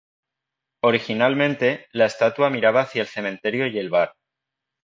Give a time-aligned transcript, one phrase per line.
[0.83, 4.15] Originalmente, la estatua miraba hacia el cementerio y el bar.